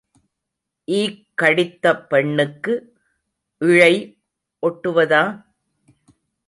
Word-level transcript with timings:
ஈக் 0.87 1.19
கடித்த 1.41 1.93
பெண்ணுக்கு 2.07 2.73
இழை 3.61 3.93
ஒட்டுவதா? 4.63 5.23